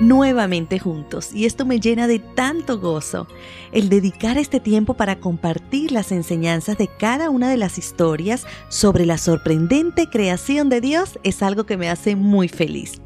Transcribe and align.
nuevamente 0.00 0.78
juntos 0.78 1.30
y 1.32 1.46
esto 1.46 1.64
me 1.64 1.80
llena 1.80 2.06
de 2.06 2.18
tanto 2.18 2.78
gozo. 2.78 3.26
El 3.72 3.88
dedicar 3.88 4.38
este 4.38 4.60
tiempo 4.60 4.94
para 4.94 5.20
compartir 5.20 5.92
las 5.92 6.12
enseñanzas 6.12 6.78
de 6.78 6.88
cada 6.88 7.30
una 7.30 7.48
de 7.50 7.56
las 7.56 7.78
historias 7.78 8.46
sobre 8.68 9.06
la 9.06 9.18
sorprendente 9.18 10.08
creación 10.08 10.68
de 10.68 10.80
Dios 10.80 11.18
es 11.22 11.42
algo 11.42 11.64
que 11.64 11.76
me 11.76 11.88
hace 11.88 12.16
muy 12.16 12.48
feliz. 12.48 13.00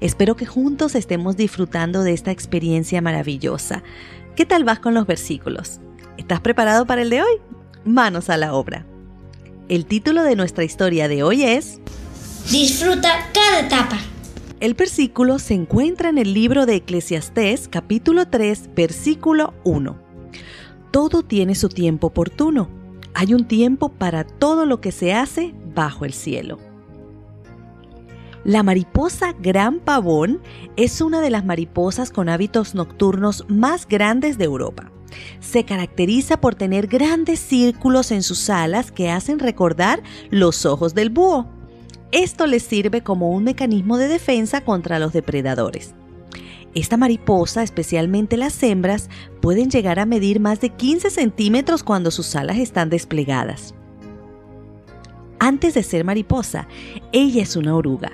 Espero 0.00 0.36
que 0.36 0.46
juntos 0.46 0.94
estemos 0.94 1.36
disfrutando 1.36 2.02
de 2.02 2.12
esta 2.12 2.30
experiencia 2.30 3.00
maravillosa. 3.00 3.82
¿Qué 4.36 4.46
tal 4.46 4.64
vas 4.64 4.78
con 4.78 4.94
los 4.94 5.06
versículos? 5.06 5.80
¿Estás 6.16 6.40
preparado 6.40 6.86
para 6.86 7.02
el 7.02 7.10
de 7.10 7.22
hoy? 7.22 7.40
Manos 7.84 8.30
a 8.30 8.36
la 8.36 8.54
obra. 8.54 8.86
El 9.68 9.86
título 9.86 10.22
de 10.22 10.36
nuestra 10.36 10.64
historia 10.64 11.08
de 11.08 11.22
hoy 11.22 11.44
es 11.44 11.80
Disfruta 12.50 13.28
cada 13.32 13.60
etapa. 13.60 13.98
El 14.60 14.74
versículo 14.74 15.38
se 15.38 15.54
encuentra 15.54 16.10
en 16.10 16.18
el 16.18 16.34
libro 16.34 16.66
de 16.66 16.74
Eclesiastés 16.74 17.66
capítulo 17.66 18.28
3 18.28 18.74
versículo 18.76 19.54
1. 19.64 19.96
Todo 20.90 21.22
tiene 21.22 21.54
su 21.54 21.70
tiempo 21.70 22.08
oportuno. 22.08 22.68
Hay 23.14 23.32
un 23.32 23.48
tiempo 23.48 23.88
para 23.88 24.24
todo 24.24 24.66
lo 24.66 24.82
que 24.82 24.92
se 24.92 25.14
hace 25.14 25.54
bajo 25.74 26.04
el 26.04 26.12
cielo. 26.12 26.58
La 28.44 28.62
mariposa 28.62 29.32
gran 29.32 29.80
pavón 29.80 30.42
es 30.76 31.00
una 31.00 31.22
de 31.22 31.30
las 31.30 31.46
mariposas 31.46 32.10
con 32.12 32.28
hábitos 32.28 32.74
nocturnos 32.74 33.46
más 33.48 33.88
grandes 33.88 34.36
de 34.36 34.44
Europa. 34.44 34.92
Se 35.40 35.64
caracteriza 35.64 36.38
por 36.38 36.54
tener 36.54 36.86
grandes 36.86 37.40
círculos 37.40 38.10
en 38.10 38.22
sus 38.22 38.50
alas 38.50 38.92
que 38.92 39.10
hacen 39.10 39.38
recordar 39.38 40.02
los 40.28 40.66
ojos 40.66 40.94
del 40.94 41.08
búho. 41.08 41.59
Esto 42.12 42.48
les 42.48 42.64
sirve 42.64 43.02
como 43.02 43.30
un 43.30 43.44
mecanismo 43.44 43.96
de 43.96 44.08
defensa 44.08 44.62
contra 44.62 44.98
los 44.98 45.12
depredadores. 45.12 45.94
Esta 46.74 46.96
mariposa, 46.96 47.62
especialmente 47.62 48.36
las 48.36 48.60
hembras, 48.62 49.08
pueden 49.40 49.70
llegar 49.70 50.00
a 50.00 50.06
medir 50.06 50.40
más 50.40 50.60
de 50.60 50.70
15 50.70 51.10
centímetros 51.10 51.84
cuando 51.84 52.10
sus 52.10 52.34
alas 52.34 52.58
están 52.58 52.90
desplegadas. 52.90 53.74
Antes 55.38 55.74
de 55.74 55.84
ser 55.84 56.04
mariposa, 56.04 56.66
ella 57.12 57.42
es 57.42 57.54
una 57.54 57.76
oruga. 57.76 58.12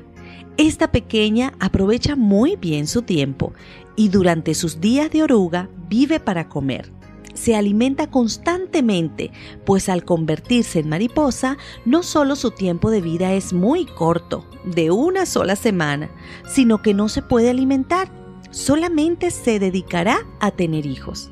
Esta 0.58 0.92
pequeña 0.92 1.54
aprovecha 1.58 2.16
muy 2.16 2.56
bien 2.56 2.86
su 2.86 3.02
tiempo 3.02 3.52
y 3.94 4.08
durante 4.10 4.54
sus 4.54 4.80
días 4.80 5.10
de 5.10 5.22
oruga 5.22 5.68
vive 5.88 6.20
para 6.20 6.48
comer 6.48 6.95
se 7.36 7.56
alimenta 7.56 8.10
constantemente, 8.10 9.30
pues 9.64 9.88
al 9.88 10.04
convertirse 10.04 10.80
en 10.80 10.88
mariposa, 10.88 11.56
no 11.84 12.02
solo 12.02 12.36
su 12.36 12.50
tiempo 12.50 12.90
de 12.90 13.00
vida 13.00 13.32
es 13.32 13.52
muy 13.52 13.86
corto, 13.86 14.44
de 14.64 14.90
una 14.90 15.26
sola 15.26 15.56
semana, 15.56 16.10
sino 16.48 16.82
que 16.82 16.94
no 16.94 17.08
se 17.08 17.22
puede 17.22 17.50
alimentar, 17.50 18.10
solamente 18.50 19.30
se 19.30 19.58
dedicará 19.58 20.18
a 20.40 20.50
tener 20.50 20.86
hijos. 20.86 21.30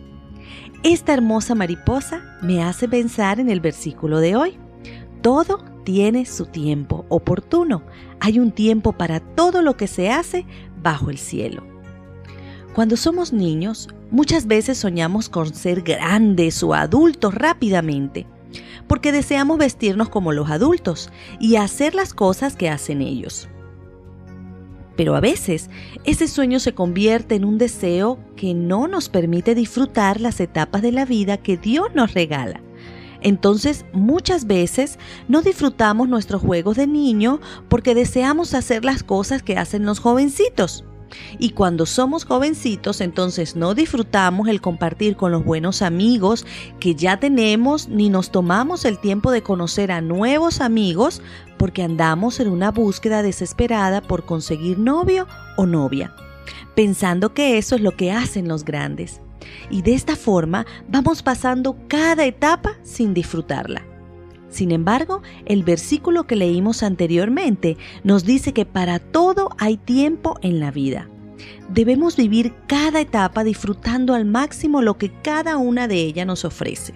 Esta 0.82 1.14
hermosa 1.14 1.55
mariposa 1.55 2.36
me 2.42 2.62
hace 2.62 2.88
pensar 2.88 3.41
en 3.41 3.48
el 3.48 3.60
versículo 3.60 4.20
de 4.20 4.36
hoy. 4.36 4.58
Todo 5.22 5.64
tiene 5.84 6.27
su 6.27 6.44
tiempo 6.47 7.06
oportuno. 7.08 7.82
Hay 8.20 8.38
un 8.38 8.52
tiempo 8.52 8.92
para 8.92 9.20
todo 9.20 9.62
lo 9.62 9.78
que 9.78 9.86
se 9.86 10.10
hace 10.10 10.44
bajo 10.82 11.08
el 11.08 11.16
cielo. 11.16 11.73
Cuando 12.75 12.97
somos 12.97 13.33
niños, 13.33 13.89
muchas 14.11 14.48
veces 14.48 14.78
soñamos 14.78 15.28
con 15.28 15.55
ser 15.55 15.83
grandes 15.83 16.61
o 16.64 16.75
adultos 16.75 17.33
rápidamente, 17.33 18.27
porque 18.89 19.12
deseamos 19.12 19.58
vestirnos 19.58 20.08
como 20.08 20.33
los 20.33 20.50
adultos 20.50 21.11
y 21.39 21.55
hacer 21.55 21.94
las 21.94 22.12
cosas 22.14 22.56
que 22.56 22.69
hacen 22.69 23.00
ellos. 23.00 23.48
Pero 24.97 25.14
a 25.14 25.20
veces 25.20 25.70
ese 26.03 26.27
sueño 26.27 26.58
se 26.58 26.75
convierte 26.75 27.36
en 27.36 27.44
un 27.44 27.58
deseo 27.58 28.19
que 28.34 28.55
no 28.55 28.88
nos 28.88 29.09
permite 29.09 29.55
disfrutar 29.55 30.20
las 30.20 30.41
etapas 30.41 30.83
de 30.83 30.91
la 30.91 31.05
vida 31.05 31.36
que 31.36 31.56
Dios 31.56 31.94
nos 31.94 32.12
regala. 32.12 32.61
Entonces 33.20 33.87
muchas 33.93 34.48
veces 34.48 34.98
no 35.28 35.43
disfrutamos 35.43 36.09
nuestros 36.09 36.43
juegos 36.43 36.77
de 36.77 36.88
niño 36.88 37.41
porque 37.69 37.94
deseamos 37.94 38.53
hacer 38.53 38.84
las 38.84 39.04
cosas 39.04 39.44
que 39.44 39.59
hacen 39.59 39.87
los 39.87 40.00
jovencitos. 40.00 40.84
Y 41.38 41.50
cuando 41.50 41.86
somos 41.86 42.25
jovencitos, 42.25 43.00
entonces 43.00 43.56
no 43.56 43.75
disfrutamos 43.75 44.48
el 44.48 44.60
compartir 44.60 45.16
con 45.16 45.32
los 45.32 45.44
buenos 45.44 45.82
amigos 45.82 46.47
que 46.80 46.94
ya 46.94 47.19
tenemos, 47.19 47.88
ni 47.88 48.08
nos 48.08 48.30
tomamos 48.30 48.84
el 48.84 48.98
tiempo 48.98 49.30
de 49.30 49.42
conocer 49.42 49.92
a 49.92 50.00
nuevos 50.00 50.60
amigos 50.60 51.22
porque 51.58 51.82
andamos 51.82 52.41
en 52.41 52.48
una 52.48 52.70
búsqueda 52.70 53.22
desesperada 53.22 54.00
por 54.00 54.24
conseguir 54.24 54.78
novio 54.78 55.26
o 55.56 55.66
novia, 55.66 56.14
pensando 56.74 57.34
que 57.34 57.58
eso 57.58 57.76
es 57.76 57.80
lo 57.80 57.97
que 57.97 58.12
hacen 58.12 58.48
los 58.48 58.64
grandes. 58.64 59.20
Y 59.70 59.82
de 59.82 59.94
esta 59.94 60.16
forma 60.16 60.66
vamos 60.88 61.22
pasando 61.22 61.76
cada 61.88 62.24
etapa 62.24 62.76
sin 62.82 63.14
disfrutarla. 63.14 63.94
Sin 64.54 64.70
embargo, 64.70 65.20
el 65.47 65.65
versículo 65.65 66.28
que 66.28 66.37
leímos 66.37 66.84
anteriormente 66.84 67.76
nos 68.04 68.25
dice 68.25 68.53
que 68.53 68.65
para 68.65 69.00
todo 69.00 69.50
hay 69.59 69.76
tiempo 69.76 70.38
en 70.42 70.60
la 70.60 70.70
vida. 70.70 71.09
Debemos 71.70 72.15
vivir 72.15 72.54
cada 72.69 73.00
etapa 73.00 73.42
disfrutando 73.42 74.15
al 74.15 74.26
máximo 74.26 74.81
lo 74.81 74.97
que 74.97 75.10
cada 75.10 75.56
una 75.56 75.88
de 75.88 75.97
ellas 75.97 76.25
nos 76.25 76.44
ofrece. 76.44 76.94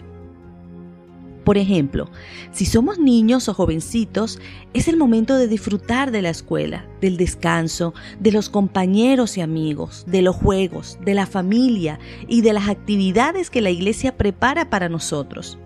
Por 1.42 1.58
ejemplo, 1.58 2.08
si 2.52 2.64
somos 2.64 3.00
niños 3.00 3.48
o 3.48 3.54
jovencitos, 3.54 4.38
es 4.72 4.86
el 4.86 4.96
momento 4.96 5.36
de 5.36 5.48
disfrutar 5.48 6.12
de 6.12 6.22
la 6.22 6.30
escuela, 6.30 6.86
del 7.00 7.16
descanso, 7.16 7.92
de 8.20 8.30
los 8.30 8.50
compañeros 8.50 9.36
y 9.36 9.40
amigos, 9.40 10.04
de 10.06 10.22
los 10.22 10.36
juegos, 10.36 10.96
de 11.04 11.14
la 11.14 11.26
familia 11.26 11.98
y 12.28 12.42
de 12.42 12.52
las 12.52 12.68
actividades 12.68 13.50
que 13.50 13.62
la 13.62 13.70
iglesia 13.70 14.16
prepara 14.16 14.70
para 14.70 14.88
nosotros. 14.88 15.58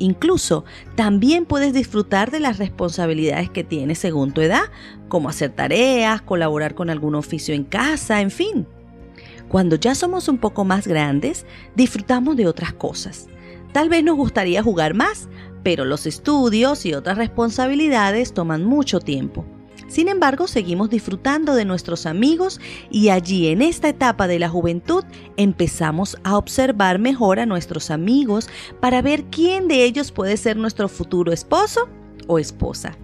Incluso 0.00 0.64
también 0.96 1.44
puedes 1.44 1.72
disfrutar 1.74 2.30
de 2.30 2.40
las 2.40 2.58
responsabilidades 2.58 3.50
que 3.50 3.62
tienes 3.62 3.98
según 3.98 4.32
tu 4.32 4.40
edad, 4.40 4.64
como 5.08 5.28
hacer 5.28 5.50
tareas, 5.50 6.22
colaborar 6.22 6.74
con 6.74 6.90
algún 6.90 7.14
oficio 7.14 7.54
en 7.54 7.64
casa, 7.64 8.22
en 8.22 8.30
fin. 8.30 8.66
Cuando 9.48 9.76
ya 9.76 9.94
somos 9.94 10.28
un 10.28 10.38
poco 10.38 10.64
más 10.64 10.86
grandes, 10.86 11.44
disfrutamos 11.76 12.36
de 12.36 12.46
otras 12.46 12.72
cosas. 12.72 13.28
Tal 13.72 13.90
vez 13.90 14.02
nos 14.02 14.16
gustaría 14.16 14.62
jugar 14.62 14.94
más, 14.94 15.28
pero 15.62 15.84
los 15.84 16.06
estudios 16.06 16.86
y 16.86 16.94
otras 16.94 17.18
responsabilidades 17.18 18.32
toman 18.32 18.64
mucho 18.64 19.00
tiempo. 19.00 19.44
Sin 19.90 20.06
embargo, 20.06 20.46
seguimos 20.46 20.88
disfrutando 20.88 21.52
de 21.56 21.64
nuestros 21.64 22.06
amigos 22.06 22.60
y 22.92 23.08
allí 23.08 23.48
en 23.48 23.60
esta 23.60 23.88
etapa 23.88 24.28
de 24.28 24.38
la 24.38 24.48
juventud 24.48 25.02
empezamos 25.36 26.16
a 26.22 26.36
observar 26.36 27.00
mejor 27.00 27.40
a 27.40 27.46
nuestros 27.46 27.90
amigos 27.90 28.48
para 28.78 29.02
ver 29.02 29.24
quién 29.24 29.66
de 29.66 29.82
ellos 29.82 30.12
puede 30.12 30.36
ser 30.36 30.56
nuestro 30.56 30.88
futuro 30.88 31.32
esposo 31.32 31.88
o 32.28 32.38
esposa. 32.38 32.96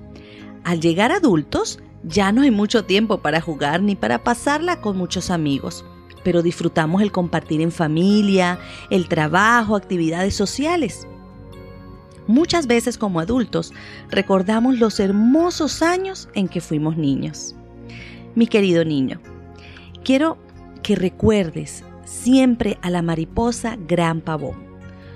Al 0.63 0.81
llegar 0.81 1.11
adultos, 1.11 1.81
ya 2.05 2.31
no 2.31 2.43
hay 2.43 2.53
mucho 2.53 2.85
tiempo 2.85 3.19
para 3.19 3.41
jugar 3.41 3.83
ni 3.83 3.97
para 3.97 4.23
pasarla 4.23 4.81
con 4.81 4.97
muchos 4.97 5.31
amigos, 5.31 5.85
pero 6.23 6.41
disfrutamos 6.41 7.03
el 7.03 7.11
compartir 7.11 7.63
en 7.63 7.73
familia, 7.73 8.61
el 8.91 9.09
trabajo, 9.09 9.75
actividades 9.75 10.37
sociales. 10.37 11.09
Muchas 12.27 12.67
veces 12.67 12.99
como 12.99 13.21
adultos 13.21 13.73
recordamos 14.11 14.79
los 14.79 14.99
hermosos 14.99 15.83
años 15.83 16.29
en 16.35 16.49
que 16.49 16.61
fuimos 16.61 16.97
niños. 16.97 17.55
Mi 18.35 18.47
querido 18.47 18.85
niño, 18.85 19.21
quiero 20.05 20.39
que 20.83 20.97
recuerdes 20.97 21.85
siempre 22.05 22.79
a 22.83 22.91
la 22.91 23.03
mariposa 23.03 23.77
gran 23.89 24.21
pavón. 24.21 24.67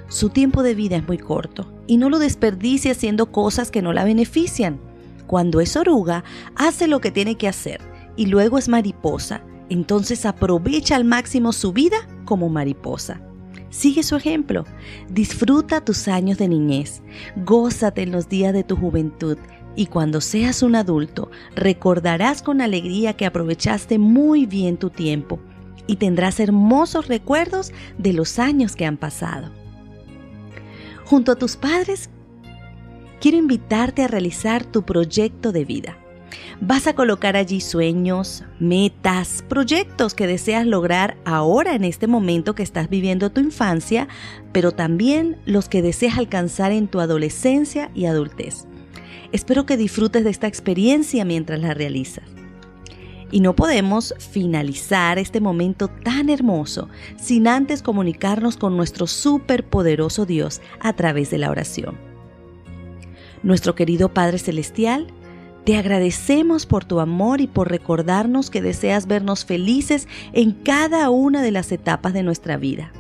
Su 0.09 0.29
tiempo 0.29 0.63
de 0.63 0.75
vida 0.75 0.97
es 0.97 1.07
muy 1.07 1.19
corto 1.19 1.73
y 1.87 1.97
no 1.97 2.11
lo 2.11 2.19
desperdicie 2.19 2.91
haciendo 2.91 3.31
cosas 3.33 3.71
que 3.71 3.83
no 3.83 3.93
la 3.93 4.05
benefician. 4.05 4.81
Cuando 5.27 5.61
es 5.61 5.77
oruga, 5.77 6.25
hace 6.57 6.89
lo 6.89 7.01
que 7.01 7.11
tiene 7.11 7.37
que 7.37 7.49
hacer 7.49 7.81
y 8.17 8.27
luego 8.27 8.59
es 8.59 8.69
mariposa, 8.69 9.43
entonces 9.69 10.27
aprovecha 10.27 10.97
al 10.97 11.05
máximo 11.05 11.53
su 11.53 11.73
vida 11.73 11.99
como 12.25 12.49
mariposa. 12.49 13.21
Sigue 13.71 14.03
su 14.03 14.17
ejemplo. 14.17 14.65
Disfruta 15.09 15.85
tus 15.85 16.09
años 16.09 16.39
de 16.39 16.49
niñez. 16.49 17.03
Gózate 17.37 18.03
en 18.03 18.13
los 18.13 18.29
días 18.29 18.53
de 18.53 18.65
tu 18.65 18.77
juventud. 18.77 19.39
Y 19.77 19.87
cuando 19.87 20.21
seas 20.21 20.63
un 20.63 20.75
adulto, 20.75 21.31
recordarás 21.55 22.43
con 22.43 22.61
alegría 22.61 23.15
que 23.15 23.27
aprovechaste 23.27 23.99
muy 23.99 24.45
bien 24.45 24.77
tu 24.77 24.91
tiempo 24.91 25.39
y 25.87 25.97
tendrás 25.97 26.41
hermosos 26.41 27.07
recuerdos 27.07 27.73
de 27.97 28.13
los 28.13 28.39
años 28.39 28.75
que 28.75 28.85
han 28.85 28.97
pasado. 28.97 29.51
Junto 31.05 31.33
a 31.33 31.37
tus 31.37 31.57
padres, 31.57 32.11
quiero 33.21 33.39
invitarte 33.39 34.03
a 34.03 34.09
realizar 34.09 34.65
tu 34.65 34.83
proyecto 34.83 35.53
de 35.53 35.65
vida. 35.65 35.97
Vas 36.63 36.87
a 36.87 36.95
colocar 36.95 37.39
allí 37.39 37.63
sueños, 37.63 38.45
metas, 38.59 39.43
proyectos 39.49 40.13
que 40.13 40.27
deseas 40.27 40.67
lograr 40.67 41.17
ahora 41.25 41.75
en 41.75 41.85
este 41.85 42.07
momento 42.07 42.55
que 42.55 42.63
estás 42.63 42.91
viviendo 42.91 43.31
tu 43.31 43.41
infancia, 43.41 44.09
pero 44.53 44.73
también 44.73 45.39
los 45.47 45.71
que 45.71 45.81
deseas 45.81 46.19
alcanzar 46.19 46.73
en 46.73 46.87
tu 46.87 47.01
adolescencia 47.01 47.91
y 47.95 48.05
adultez. 48.05 48.67
Espero 49.33 49.65
que 49.65 49.79
disfrutes 49.79 50.23
de 50.23 50.29
esta 50.29 50.49
experiencia 50.49 51.25
mientras 51.25 51.61
la 51.61 51.73
realizas. 51.73 52.25
Y 53.31 53.41
no 53.41 53.57
podemos 53.57 54.15
finalizar 54.19 55.19
este 55.19 55.41
momento 55.41 55.89
tan 55.89 56.29
hermoso 56.29 56.91
sin 57.17 57.49
antes 57.49 57.81
comunicarnos 57.81 58.59
con 58.59 58.77
nuestro 58.77 59.07
superpoderoso 59.07 60.27
Dios 60.27 60.61
a 60.79 60.93
través 60.93 61.31
de 61.31 61.39
la 61.39 61.51
oración. 61.51 61.97
Nuestro 63.43 63.75
querido 63.75 64.13
Padre 64.13 64.39
Celestial, 64.39 65.07
te 65.65 65.77
agradecemos 65.77 66.67
por 66.67 66.85
tu 66.85 67.01
amor 67.01 67.41
y 67.41 67.47
por 67.47 67.71
recordarnos 67.71 68.51
que 68.51 68.63
deseas 68.63 69.07
vernos 69.07 69.45
felices 69.45 70.09
en 70.33 70.53
cada 70.53 71.11
una 71.11 71.43
de 71.43 71.51
las 71.51 71.71
etapas 71.73 72.13
de 72.13 72.23
nuestra 72.23 72.57
vida. 72.57 72.93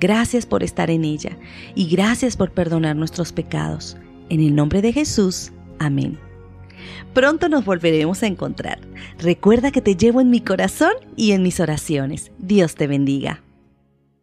Gracias 0.00 0.44
por 0.44 0.62
estar 0.62 0.90
en 0.90 1.04
ella 1.04 1.38
y 1.74 1.88
gracias 1.88 2.36
por 2.36 2.50
perdonar 2.50 2.96
nuestros 2.96 3.32
pecados. 3.32 3.96
En 4.28 4.40
el 4.40 4.54
nombre 4.54 4.82
de 4.82 4.92
Jesús, 4.92 5.52
amén. 5.78 6.18
Pronto 7.14 7.48
nos 7.48 7.64
volveremos 7.64 8.22
a 8.22 8.26
encontrar. 8.26 8.80
Recuerda 9.18 9.70
que 9.70 9.80
te 9.80 9.96
llevo 9.96 10.20
en 10.20 10.30
mi 10.30 10.40
corazón 10.40 10.92
y 11.16 11.32
en 11.32 11.42
mis 11.42 11.60
oraciones. 11.60 12.32
Dios 12.38 12.74
te 12.74 12.86
bendiga. 12.86 13.43